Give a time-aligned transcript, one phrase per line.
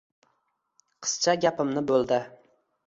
[1.07, 2.21] Qizcha gapimni bo‘ldi: